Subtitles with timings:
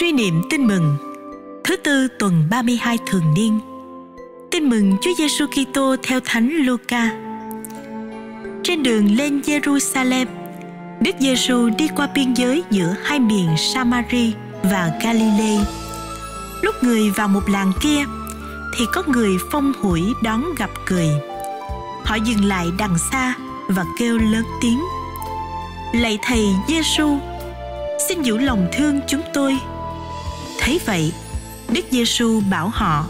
[0.00, 0.96] Suy niệm tin mừng
[1.64, 3.60] Thứ tư tuần 32 thường niên
[4.50, 7.10] Tin mừng Chúa Giêsu Kitô theo Thánh Luca.
[8.62, 10.26] Trên đường lên Jerusalem,
[11.00, 14.32] Đức Giêsu đi qua biên giới giữa hai miền Samari
[14.62, 15.64] và Galilee.
[16.62, 18.04] Lúc người vào một làng kia,
[18.78, 21.08] thì có người phong hủi đón gặp cười.
[22.04, 23.34] Họ dừng lại đằng xa
[23.68, 24.80] và kêu lớn tiếng:
[25.94, 27.18] Lạy thầy Giêsu,
[28.08, 29.58] xin giữ lòng thương chúng tôi.
[30.64, 31.12] Thấy vậy,
[31.72, 33.06] Đức Giêsu bảo họ: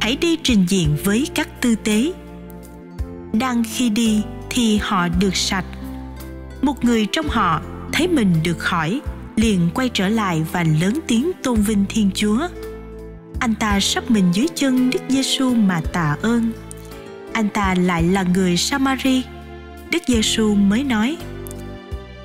[0.00, 2.12] Hãy đi trình diện với các tư tế.
[3.32, 5.64] Đang khi đi thì họ được sạch.
[6.62, 9.00] Một người trong họ thấy mình được khỏi,
[9.36, 12.48] liền quay trở lại và lớn tiếng tôn vinh Thiên Chúa.
[13.40, 16.52] Anh ta sắp mình dưới chân Đức Giêsu mà tạ ơn.
[17.32, 19.22] Anh ta lại là người Samari.
[19.90, 21.16] Đức Giêsu mới nói: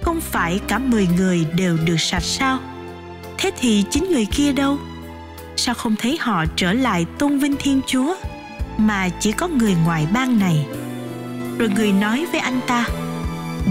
[0.02, 2.59] Không phải cả mười người đều được sạch sao?
[3.41, 4.78] Thế thì chính người kia đâu?
[5.56, 8.16] sao không thấy họ trở lại tôn vinh thiên chúa,
[8.78, 10.66] mà chỉ có người ngoại bang này?
[11.59, 12.88] Rồi người nói với anh ta,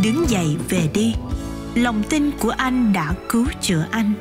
[0.02, 1.14] đứng dậy về đi,
[1.74, 4.12] lòng tin của anh đã cứu chữa anh.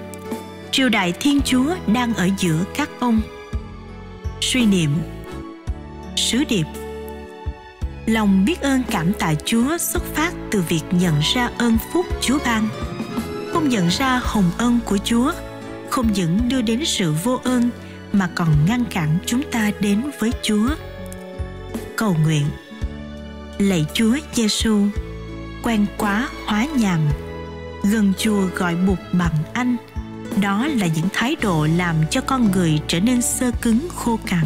[0.72, 3.22] Triều đại thiên chúa đang ở giữa các ông.
[4.42, 4.90] Suy niệm.
[6.16, 6.66] Sứ điệp.
[8.06, 12.38] Lòng biết ơn cảm tạ chúa xuất phát từ việc nhận ra ơn phúc chúa
[12.46, 12.68] ban
[13.60, 15.32] không nhận ra hồng ân của chúa
[15.90, 17.70] không những đưa đến sự vô ơn
[18.14, 20.70] mà còn ngăn cản chúng ta đến với Chúa.
[21.96, 22.46] Cầu nguyện
[23.58, 24.88] Lạy Chúa Giêsu,
[25.64, 27.00] quen quá hóa nhàm,
[27.92, 29.76] gần chùa gọi bụt bằng anh.
[30.42, 34.46] Đó là những thái độ làm cho con người trở nên sơ cứng khô cằn,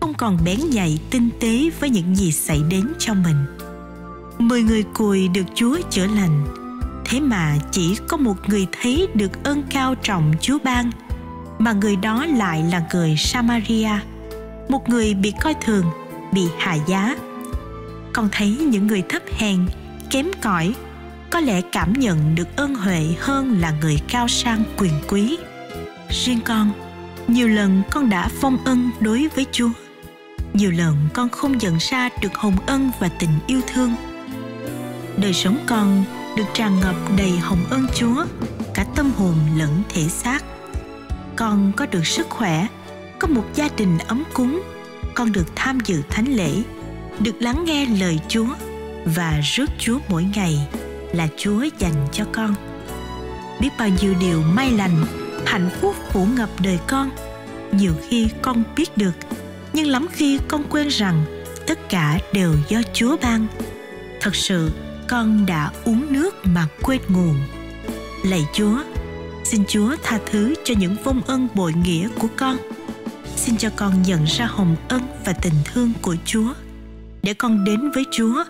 [0.00, 3.36] không còn bén nhạy tinh tế với những gì xảy đến cho mình.
[4.38, 6.46] Mười người cùi được Chúa chữa lành,
[7.10, 10.90] thế mà chỉ có một người thấy được ơn cao trọng Chúa ban
[11.58, 13.90] mà người đó lại là người Samaria,
[14.68, 15.84] một người bị coi thường,
[16.32, 17.16] bị hạ giá.
[18.12, 19.66] Con thấy những người thấp hèn,
[20.10, 20.74] kém cỏi
[21.30, 25.38] có lẽ cảm nhận được ơn huệ hơn là người cao sang quyền quý.
[26.08, 26.72] Riêng con,
[27.28, 29.70] nhiều lần con đã phong ân đối với Chúa.
[30.52, 33.94] Nhiều lần con không nhận ra được hồng ân và tình yêu thương.
[35.16, 36.04] Đời sống con
[36.36, 38.24] được tràn ngập đầy hồng ơn Chúa,
[38.74, 40.44] cả tâm hồn lẫn thể xác.
[41.36, 42.66] Con có được sức khỏe,
[43.18, 44.62] có một gia đình ấm cúng,
[45.14, 46.62] con được tham dự thánh lễ,
[47.18, 48.46] được lắng nghe lời Chúa
[49.04, 50.68] và rước Chúa mỗi ngày
[51.12, 52.54] là Chúa dành cho con.
[53.60, 55.04] Biết bao nhiêu điều may lành,
[55.46, 57.10] hạnh phúc phủ ngập đời con.
[57.72, 59.14] Nhiều khi con biết được,
[59.72, 61.24] nhưng lắm khi con quên rằng
[61.66, 63.46] tất cả đều do Chúa ban.
[64.20, 64.70] Thật sự,
[65.10, 67.34] con đã uống nước mà quên nguồn.
[68.24, 68.78] Lạy chúa,
[69.44, 72.56] xin chúa tha thứ cho những vong ân bội nghĩa của con.
[73.36, 76.54] Xin cho con nhận ra hồng ân và tình thương của chúa.
[77.22, 78.44] Để con đến với chúa,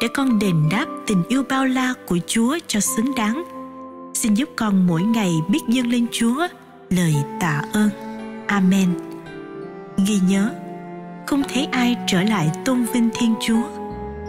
[0.00, 3.44] để con đền đáp tình yêu bao la của chúa cho xứng đáng.
[4.14, 6.46] Xin giúp con mỗi ngày biết dâng lên chúa
[6.90, 7.90] lời tạ ơn.
[8.46, 8.88] Amen.
[10.06, 10.50] Ghi nhớ,
[11.26, 13.81] không thấy ai trở lại tôn vinh thiên chúa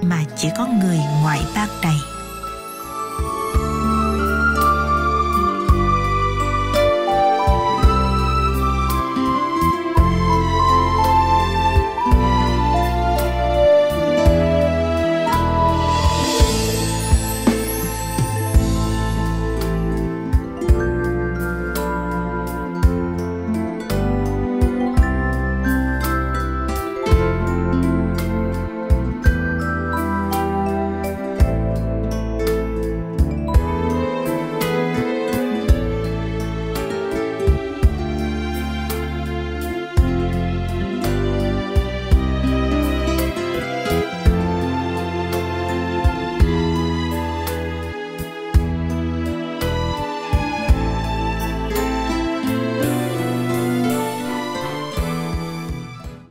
[0.04, 2.13] mà chỉ có người ngoại bang này.